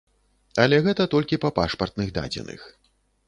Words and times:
Але 0.63 0.77
гэта 0.87 1.03
толькі 1.13 1.39
па 1.45 1.53
пашпартных 1.59 2.09
дадзеных. 2.17 2.61